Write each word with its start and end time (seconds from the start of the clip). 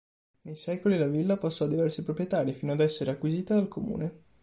Nei 0.41 0.55
secoli 0.55 0.97
la 0.97 1.05
villa 1.05 1.37
passò 1.37 1.65
a 1.65 1.67
diversi 1.67 2.01
proprietari, 2.01 2.53
fino 2.53 2.71
ad 2.71 2.79
essere 2.79 3.11
acquisita 3.11 3.53
dal 3.53 3.67
Comune. 3.67 4.23